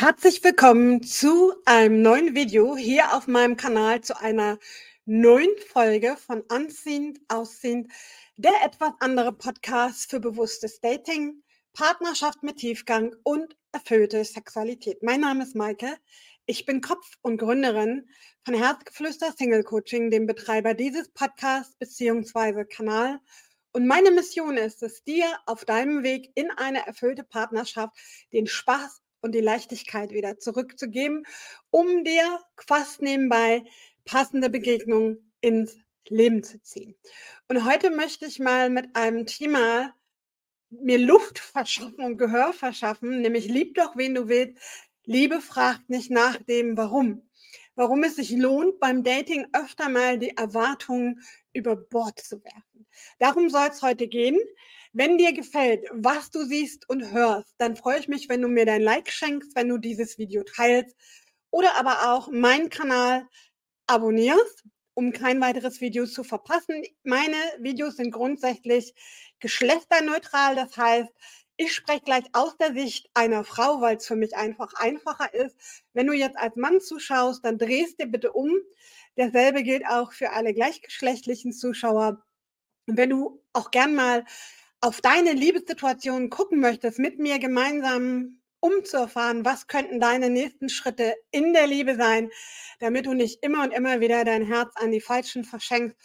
[0.00, 4.58] Herzlich willkommen zu einem neuen Video hier auf meinem Kanal, zu einer
[5.04, 7.92] neuen Folge von Anziehend, Ausziehend,
[8.38, 11.42] der etwas andere Podcast für bewusstes Dating,
[11.74, 15.02] Partnerschaft mit Tiefgang und erfüllte Sexualität.
[15.02, 15.98] Mein Name ist Maike.
[16.46, 18.08] Ich bin Kopf und Gründerin
[18.42, 22.64] von Herzgeflüster Single Coaching, dem Betreiber dieses Podcasts bzw.
[22.64, 23.20] Kanal.
[23.72, 27.94] Und meine Mission ist es, dir auf deinem Weg in eine erfüllte Partnerschaft
[28.32, 31.26] den Spaß und die Leichtigkeit wieder zurückzugeben,
[31.70, 33.64] um dir fast nebenbei
[34.04, 35.76] passende Begegnungen ins
[36.08, 36.94] Leben zu ziehen.
[37.48, 39.94] Und heute möchte ich mal mit einem Thema
[40.70, 44.58] mir Luft verschaffen und Gehör verschaffen, nämlich lieb doch, wen du willst.
[45.04, 47.28] Liebe fragt nicht nach dem Warum.
[47.74, 51.20] Warum es sich lohnt, beim Dating öfter mal die Erwartungen
[51.52, 52.86] über Bord zu werfen.
[53.18, 54.38] Darum soll es heute gehen.
[54.92, 58.66] Wenn dir gefällt, was du siehst und hörst, dann freue ich mich, wenn du mir
[58.66, 60.96] dein Like schenkst, wenn du dieses Video teilst
[61.50, 63.28] oder aber auch meinen Kanal
[63.86, 66.82] abonnierst, um kein weiteres Video zu verpassen.
[67.04, 68.94] Meine Videos sind grundsätzlich
[69.38, 71.10] geschlechterneutral, das heißt,
[71.56, 75.56] ich spreche gleich aus der Sicht einer Frau, weil es für mich einfach einfacher ist.
[75.92, 78.50] Wenn du jetzt als Mann zuschaust, dann drehst dir bitte um.
[79.16, 82.24] Dasselbe gilt auch für alle gleichgeschlechtlichen Zuschauer.
[82.86, 84.24] Und wenn du auch gern mal
[84.80, 91.52] auf deine Liebessituation gucken möchtest, mit mir gemeinsam umzuerfahren, was könnten deine nächsten Schritte in
[91.52, 92.30] der Liebe sein,
[92.78, 95.96] damit du nicht immer und immer wieder dein Herz an die Falschen verschenkst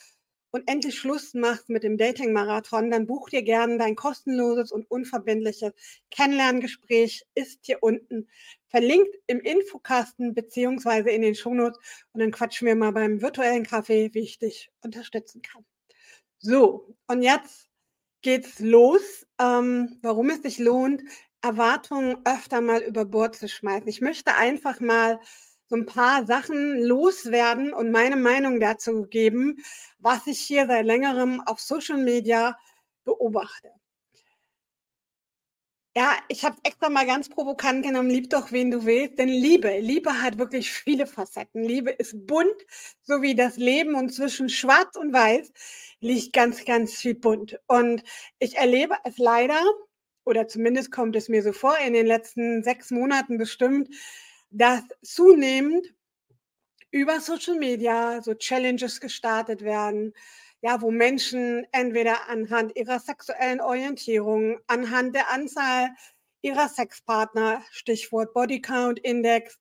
[0.52, 5.73] und endlich Schluss machst mit dem Dating-Marathon, dann buch dir gerne dein kostenloses und unverbindliches
[6.12, 8.30] Kennenlerngespräch, ist hier unten
[8.67, 11.80] verlinkt im Infokasten beziehungsweise in den Shownotes
[12.14, 15.66] und dann quatschen wir mal beim virtuellen Kaffee, wie ich dich unterstützen kann.
[16.39, 17.70] So, und jetzt
[18.26, 21.04] geht's los, ähm, warum es sich lohnt,
[21.44, 23.88] Erwartungen öfter mal über Bord zu schmeißen.
[23.88, 25.20] Ich möchte einfach mal
[25.67, 29.58] so ein paar Sachen loswerden und meine Meinung dazu geben,
[29.99, 32.58] was ich hier seit längerem auf Social Media
[33.04, 33.70] beobachte.
[35.98, 39.17] Ja, ich habe extra mal ganz provokant genommen, lieb doch, wen du willst.
[39.17, 41.64] Denn Liebe, Liebe hat wirklich viele Facetten.
[41.64, 42.54] Liebe ist bunt,
[43.04, 45.54] so wie das Leben und zwischen schwarz und weiß
[46.02, 47.58] liegt ganz, ganz viel bunt.
[47.67, 48.04] Und
[48.39, 49.61] ich erlebe es leider,
[50.26, 53.88] oder zumindest kommt es mir so vor, in den letzten sechs Monaten bestimmt,
[54.50, 55.94] dass zunehmend
[56.92, 60.14] über Social Media so Challenges gestartet werden,
[60.61, 65.89] ja, wo Menschen entweder anhand ihrer sexuellen Orientierung, anhand der Anzahl
[66.42, 69.58] ihrer Sexpartner, Stichwort Bodycount Index,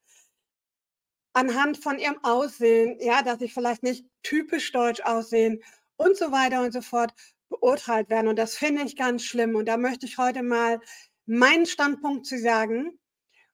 [1.35, 5.63] anhand von ihrem Aussehen, ja, dass sie vielleicht nicht typisch deutsch aussehen
[5.97, 7.13] und so weiter und so fort
[7.49, 8.29] beurteilt werden.
[8.29, 9.55] Und das finde ich ganz schlimm.
[9.57, 10.81] Und da möchte ich heute mal
[11.27, 12.99] meinen Standpunkt zu sagen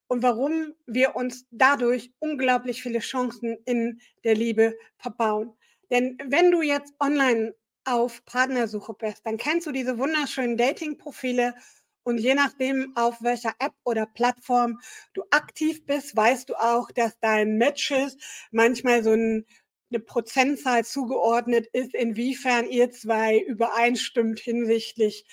[0.08, 5.52] und warum wir uns dadurch unglaublich viele Chancen in der Liebe verbauen.
[5.90, 11.54] Denn wenn du jetzt online auf Partnersuche bist, dann kennst du diese wunderschönen Dating-Profile
[12.02, 14.80] und je nachdem, auf welcher App oder Plattform
[15.12, 18.16] du aktiv bist, weißt du auch, dass dein Matches
[18.50, 19.46] manchmal so ein,
[19.92, 25.26] eine Prozentzahl zugeordnet ist, inwiefern ihr zwei übereinstimmt hinsichtlich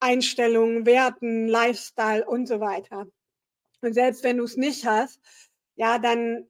[0.00, 3.06] Einstellungen, Werten, Lifestyle und so weiter.
[3.80, 5.20] Und selbst wenn du es nicht hast,
[5.76, 6.48] ja, dann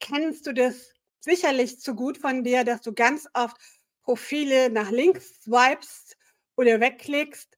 [0.00, 0.91] kennst du das
[1.24, 3.56] sicherlich zu gut von dir, dass du ganz oft
[4.02, 6.16] Profile nach links swipest
[6.56, 7.56] oder wegklickst,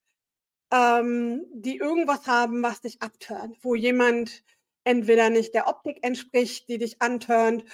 [0.73, 4.45] ähm, die irgendwas haben, was dich abturnt, wo jemand
[4.85, 7.65] entweder nicht der Optik entspricht, die dich antörnt,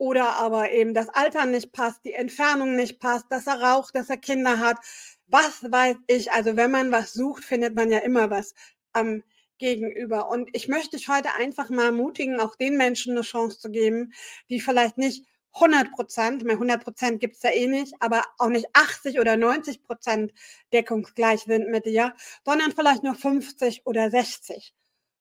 [0.00, 4.08] oder aber eben das Alter nicht passt, die Entfernung nicht passt, dass er raucht, dass
[4.08, 4.78] er Kinder hat.
[5.26, 6.32] Was weiß ich.
[6.32, 8.54] Also wenn man was sucht, findet man ja immer was
[8.94, 9.22] am
[9.58, 10.30] Gegenüber.
[10.30, 14.14] Und ich möchte dich heute einfach mal ermutigen, auch den Menschen eine Chance zu geben,
[14.48, 18.66] die vielleicht nicht 100 Prozent, 100 Prozent gibt es ja eh nicht, aber auch nicht
[18.72, 20.32] 80 oder 90 Prozent
[20.72, 22.14] deckungsgleich sind mit dir,
[22.44, 24.74] sondern vielleicht nur 50 oder 60.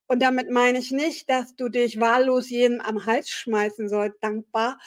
[0.07, 4.79] Und damit meine ich nicht, dass du dich wahllos jedem am Hals schmeißen sollst, dankbar.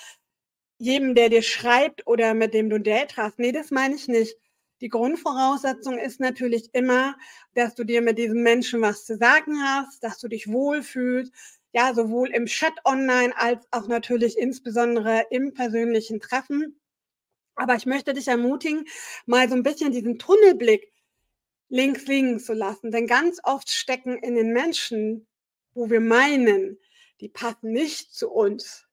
[0.78, 3.38] Jedem, der dir schreibt oder mit dem du Date hast.
[3.38, 4.36] Nee, das meine ich nicht.
[4.80, 7.16] Die Grundvoraussetzung ist natürlich immer,
[7.54, 11.32] dass du dir mit diesem Menschen was zu sagen hast, dass du dich wohlfühlst,
[11.72, 16.80] ja, sowohl im Chat online als auch natürlich insbesondere im persönlichen Treffen.
[17.54, 18.86] Aber ich möchte dich ermutigen,
[19.26, 20.92] mal so ein bisschen diesen Tunnelblick
[21.68, 22.90] links liegen zu lassen.
[22.90, 25.26] Denn ganz oft stecken in den Menschen,
[25.74, 26.78] wo wir meinen,
[27.20, 28.86] die passen nicht zu uns,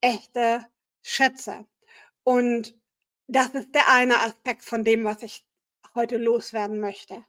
[0.00, 0.66] echte
[1.02, 1.66] Schätze.
[2.24, 2.76] Und
[3.26, 5.44] das ist der eine Aspekt von dem, was ich
[5.94, 7.24] heute loswerden möchte.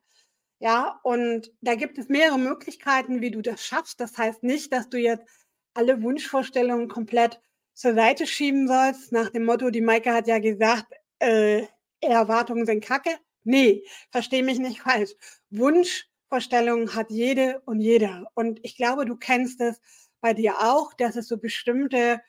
[0.63, 3.99] Ja, und da gibt es mehrere Möglichkeiten, wie du das schaffst.
[3.99, 5.25] Das heißt nicht, dass du jetzt
[5.73, 7.41] alle Wunschvorstellungen komplett
[7.73, 10.85] zur Seite schieben sollst, nach dem Motto, die Maike hat ja gesagt,
[11.19, 11.63] äh,
[11.99, 13.09] Erwartungen sind Kacke.
[13.43, 15.11] Nee, verstehe mich nicht falsch.
[15.49, 18.27] Wunschvorstellungen hat jede und jeder.
[18.33, 19.81] Und ich glaube, du kennst es
[20.21, 22.21] bei dir auch, dass es so bestimmte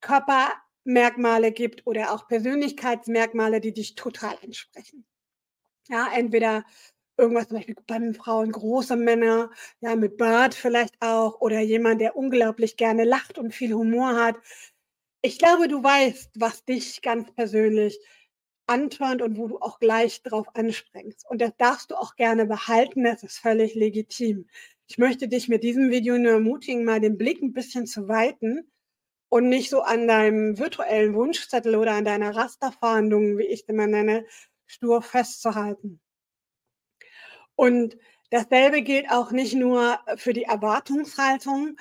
[0.00, 5.04] Körpermerkmale gibt oder auch Persönlichkeitsmerkmale, die dich total entsprechen.
[5.88, 6.64] Ja, entweder
[7.16, 9.50] irgendwas zum Beispiel bei den Frauen große Männer,
[9.80, 14.36] ja, mit Bart vielleicht auch, oder jemand, der unglaublich gerne lacht und viel Humor hat.
[15.22, 17.98] Ich glaube, du weißt, was dich ganz persönlich
[18.66, 21.26] antörnt und wo du auch gleich drauf anspringst.
[21.28, 24.48] Und das darfst du auch gerne behalten, das ist völlig legitim.
[24.88, 28.70] Ich möchte dich mit diesem Video nur ermutigen, mal den Blick ein bisschen zu weiten
[29.30, 33.86] und nicht so an deinem virtuellen Wunschzettel oder an deiner Rasterfahndung, wie ich es immer
[33.86, 34.26] nenne,
[34.66, 36.00] stur festzuhalten.
[37.56, 37.96] Und
[38.30, 41.76] dasselbe gilt auch nicht nur für die Erwartungshaltung,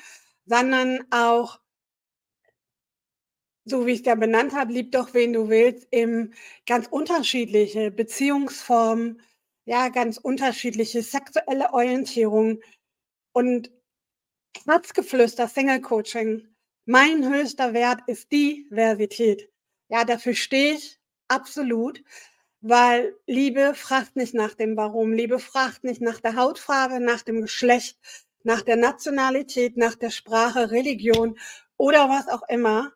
[0.45, 1.59] sondern auch
[3.65, 6.33] so wie ich es ja benannt habe, lieb doch, wen du willst, eben
[6.65, 9.21] ganz unterschiedliche Beziehungsformen,
[9.65, 12.59] ja, ganz unterschiedliche sexuelle Orientierung
[13.33, 13.71] und
[14.65, 16.47] Herzgeflüster, Single Coaching.
[16.85, 19.49] Mein höchster Wert ist Diversität.
[19.89, 22.03] Ja, dafür stehe ich absolut,
[22.61, 25.13] weil Liebe fragt nicht nach dem Warum.
[25.13, 27.97] Liebe fragt nicht nach der Hautfarbe, nach dem Geschlecht,
[28.43, 31.37] nach der Nationalität, nach der Sprache, Religion
[31.77, 32.93] oder was auch immer,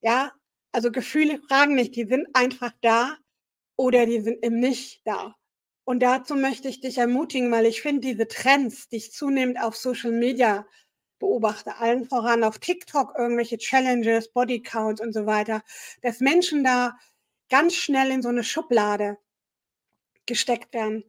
[0.00, 0.32] ja,
[0.72, 3.16] also Gefühle fragen nicht, die sind einfach da
[3.76, 5.36] oder die sind eben nicht da.
[5.84, 9.76] Und dazu möchte ich dich ermutigen, weil ich finde diese Trends, die ich zunehmend auf
[9.76, 10.66] Social Media
[11.18, 15.62] beobachte, allen voran auf TikTok irgendwelche Challenges, Bodycounts und so weiter,
[16.00, 16.96] dass Menschen da
[17.52, 19.18] ganz schnell in so eine Schublade
[20.24, 21.04] gesteckt werden.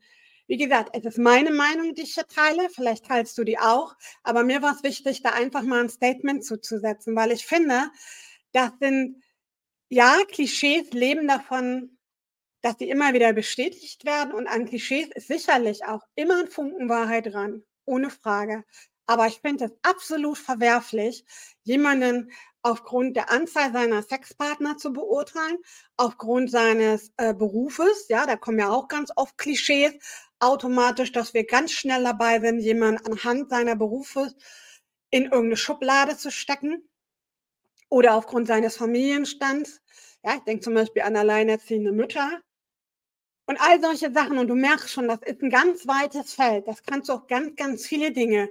[0.46, 2.70] Wie gesagt, es ist meine Meinung, die ich hier teile.
[2.70, 3.96] Vielleicht teilst du die auch.
[4.24, 7.90] Aber mir war es wichtig, da einfach mal ein Statement zuzusetzen, weil ich finde,
[8.52, 9.24] das sind,
[9.88, 11.98] ja, Klischees leben davon,
[12.62, 14.34] dass sie immer wieder bestätigt werden.
[14.34, 18.66] Und an Klischees ist sicherlich auch immer ein Funken Wahrheit dran, ohne Frage.
[19.06, 21.24] Aber ich finde es absolut verwerflich,
[21.64, 22.32] jemanden
[22.64, 25.58] aufgrund der Anzahl seiner Sexpartner zu beurteilen,
[25.98, 28.08] aufgrund seines äh, Berufes.
[28.08, 29.94] Ja, da kommen ja auch ganz oft Klischees
[30.40, 34.34] automatisch, dass wir ganz schnell dabei sind, jemanden anhand seiner Berufe
[35.10, 36.90] in irgendeine Schublade zu stecken
[37.90, 39.82] oder aufgrund seines Familienstands.
[40.24, 42.42] Ja, ich denke zum Beispiel an alleinerziehende Mütter.
[43.46, 44.38] Und all solche Sachen.
[44.38, 46.68] Und du merkst schon, das ist ein ganz weites Feld.
[46.68, 48.50] Das kannst du auch ganz, ganz viele Dinge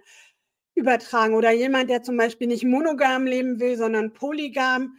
[0.74, 1.34] übertragen.
[1.34, 4.96] Oder jemand, der zum Beispiel nicht monogam leben will, sondern polygam,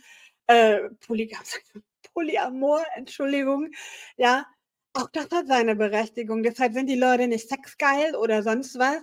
[0.47, 1.41] äh, polygam,
[2.13, 3.71] Polyamor, Entschuldigung.
[4.17, 4.45] Ja,
[4.93, 6.43] auch das hat seine Berechtigung.
[6.43, 9.01] Deshalb sind die Leute nicht sexgeil oder sonst was.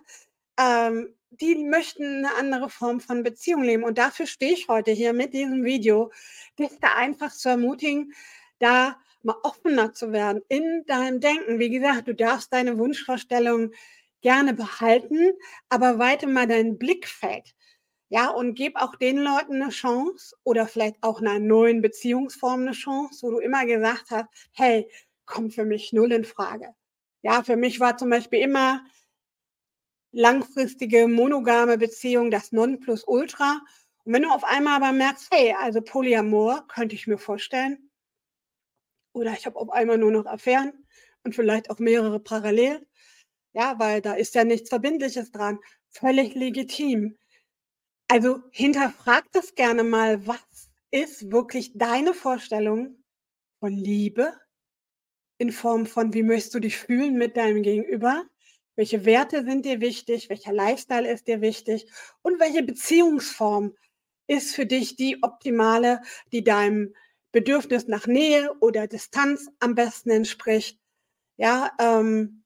[0.58, 3.84] Ähm, die möchten eine andere Form von Beziehung leben.
[3.84, 6.12] Und dafür stehe ich heute hier mit diesem Video,
[6.58, 8.12] dich da einfach zu ermutigen,
[8.58, 11.58] da mal offener zu werden in deinem Denken.
[11.58, 13.74] Wie gesagt, du darfst deine Wunschvorstellungen
[14.22, 15.32] gerne behalten,
[15.68, 17.54] aber weite mal dein Blickfeld.
[18.08, 22.72] Ja, und gib auch den Leuten eine Chance oder vielleicht auch einer neuen Beziehungsform eine
[22.72, 24.90] Chance, wo du immer gesagt hast, hey,
[25.26, 26.74] kommt für mich null in Frage.
[27.22, 28.82] Ja, für mich war zum Beispiel immer
[30.12, 33.60] langfristige monogame Beziehung das Nonplusultra.
[34.04, 37.90] Und wenn du auf einmal aber merkst, hey, also Polyamor könnte ich mir vorstellen,
[39.12, 40.72] oder ich habe auf einmal nur noch Affären
[41.24, 42.86] und vielleicht auch mehrere parallel,
[43.52, 47.18] ja, weil da ist ja nichts Verbindliches dran, völlig legitim.
[48.08, 53.02] Also hinterfrag das gerne mal, was ist wirklich deine Vorstellung
[53.60, 54.32] von Liebe
[55.38, 58.24] in Form von, wie möchtest du dich fühlen mit deinem Gegenüber?
[58.76, 60.28] Welche Werte sind dir wichtig?
[60.28, 61.86] Welcher Lifestyle ist dir wichtig?
[62.22, 63.74] Und welche Beziehungsform
[64.26, 66.02] ist für dich die optimale,
[66.32, 66.94] die deinem
[67.32, 70.78] Bedürfnis nach Nähe oder Distanz am besten entspricht?
[71.36, 72.39] Ja, ähm,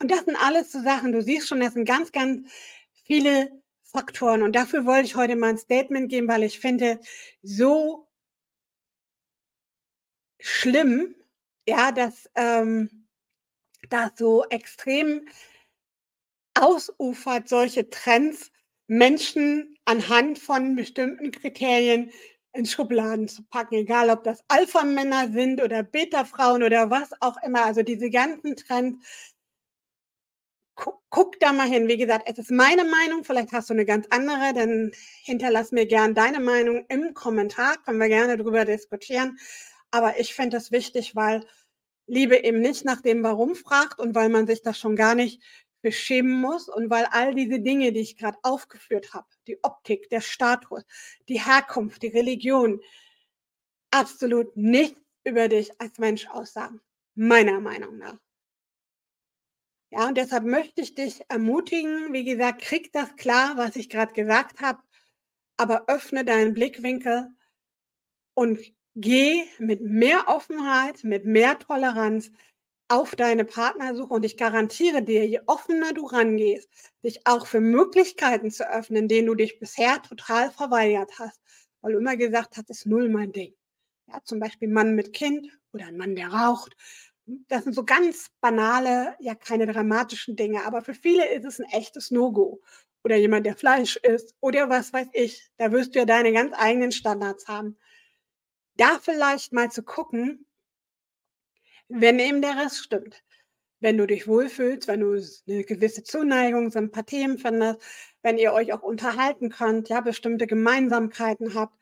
[0.00, 1.12] und das sind alles so Sachen.
[1.12, 2.50] Du siehst schon, das sind ganz, ganz
[3.04, 3.50] viele
[3.84, 4.42] Faktoren.
[4.42, 7.00] Und dafür wollte ich heute mal ein Statement geben, weil ich finde,
[7.42, 8.08] so
[10.40, 11.14] schlimm,
[11.68, 13.06] ja, dass ähm,
[13.88, 15.28] da so extrem
[16.54, 18.50] ausufert, solche Trends
[18.86, 22.10] Menschen anhand von bestimmten Kriterien
[22.52, 27.64] in Schubladen zu packen, egal ob das Alpha-Männer sind oder Beta-Frauen oder was auch immer.
[27.64, 29.06] Also diese ganzen Trends.
[30.80, 31.88] Guck, guck da mal hin.
[31.88, 33.22] Wie gesagt, es ist meine Meinung.
[33.22, 34.54] Vielleicht hast du eine ganz andere.
[34.54, 37.76] Dann hinterlass mir gern deine Meinung im Kommentar.
[37.84, 39.38] Können wir gerne darüber diskutieren.
[39.90, 41.44] Aber ich finde es wichtig, weil
[42.06, 45.42] Liebe eben nicht nach dem Warum fragt und weil man sich das schon gar nicht
[45.82, 50.22] beschämen muss und weil all diese Dinge, die ich gerade aufgeführt habe, die Optik, der
[50.22, 50.82] Status,
[51.28, 52.80] die Herkunft, die Religion,
[53.90, 56.80] absolut nichts über dich als Mensch aussagen,
[57.14, 58.18] meiner Meinung nach.
[59.92, 64.12] Ja, und deshalb möchte ich dich ermutigen, wie gesagt, krieg das klar, was ich gerade
[64.12, 64.78] gesagt habe,
[65.56, 67.28] aber öffne deinen Blickwinkel
[68.34, 68.60] und
[68.96, 72.30] geh mit mehr Offenheit, mit mehr Toleranz
[72.88, 76.68] auf deine Partnersuche und ich garantiere dir, je offener du rangehst,
[77.04, 81.40] dich auch für Möglichkeiten zu öffnen, denen du dich bisher total verweigert hast,
[81.82, 83.54] weil du immer gesagt hast, ist null mein Ding.
[84.08, 86.76] Ja, zum Beispiel Mann mit Kind oder ein Mann, der raucht.
[87.48, 91.70] Das sind so ganz banale, ja keine dramatischen Dinge, aber für viele ist es ein
[91.70, 92.60] echtes No-Go.
[93.02, 95.50] Oder jemand, der Fleisch isst oder was weiß ich.
[95.56, 97.78] Da wirst du ja deine ganz eigenen Standards haben.
[98.76, 100.46] Da vielleicht mal zu gucken,
[101.88, 103.22] wenn eben der Rest stimmt.
[103.80, 105.12] Wenn du dich wohlfühlst, wenn du
[105.48, 107.80] eine gewisse Zuneigung, Sympathie empfindest,
[108.22, 111.74] wenn ihr euch auch unterhalten könnt, ja, bestimmte Gemeinsamkeiten habt,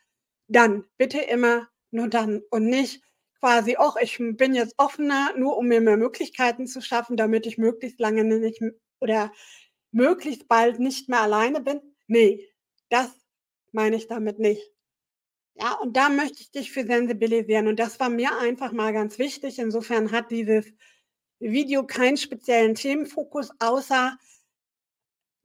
[0.46, 3.02] dann bitte immer nur dann und nicht
[3.40, 7.58] quasi, auch ich bin jetzt offener, nur um mir mehr Möglichkeiten zu schaffen, damit ich
[7.58, 8.62] möglichst lange nicht
[9.00, 9.32] oder
[9.92, 11.80] möglichst bald nicht mehr alleine bin.
[12.06, 12.48] Nee,
[12.88, 13.10] das
[13.72, 14.72] meine ich damit nicht.
[15.54, 17.66] Ja, und da möchte ich dich für sensibilisieren.
[17.66, 19.58] Und das war mir einfach mal ganz wichtig.
[19.58, 20.66] Insofern hat dieses
[21.40, 24.16] Video keinen speziellen Themenfokus, außer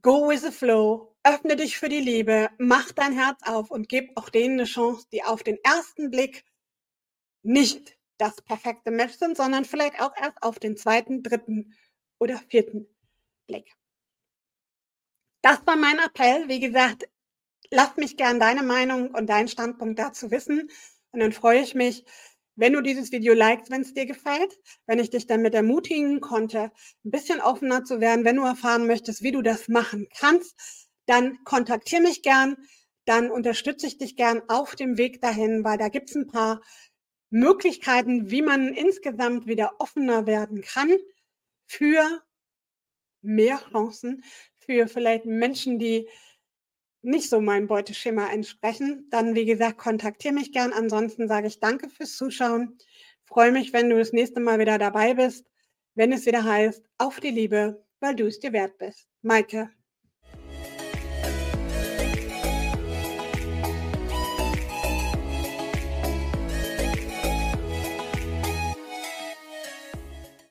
[0.04, 4.16] go with the flow, öffne dich für die Liebe, mach dein Herz auf und gib
[4.18, 6.44] auch denen eine Chance, die auf den ersten Blick
[7.44, 11.74] nicht das perfekte Match sind, sondern vielleicht auch erst auf den zweiten, dritten
[12.20, 12.88] oder vierten
[13.48, 13.72] Blick.
[15.42, 16.48] Das war mein Appell.
[16.48, 17.10] Wie gesagt,
[17.70, 20.70] lass mich gern deine Meinung und deinen Standpunkt dazu wissen.
[21.12, 22.06] Und dann freue ich mich,
[22.56, 26.72] wenn du dieses Video likest, wenn es dir gefällt, wenn ich dich damit ermutigen konnte,
[27.04, 31.44] ein bisschen offener zu werden, wenn du erfahren möchtest, wie du das machen kannst, dann
[31.44, 32.56] kontaktiere mich gern,
[33.06, 36.62] dann unterstütze ich dich gern auf dem Weg dahin, weil da gibt es ein paar
[37.34, 40.92] Möglichkeiten, wie man insgesamt wieder offener werden kann
[41.66, 42.22] für
[43.24, 44.24] mehr Chancen,
[44.56, 46.08] für vielleicht Menschen, die
[47.02, 50.74] nicht so meinem Beuteschema entsprechen, dann wie gesagt, kontaktiere mich gern.
[50.74, 52.78] Ansonsten sage ich danke fürs Zuschauen.
[53.24, 55.50] Freue mich, wenn du das nächste Mal wieder dabei bist,
[55.96, 59.08] wenn es wieder heißt, auf die Liebe, weil du es dir wert bist.
[59.24, 59.72] Maike.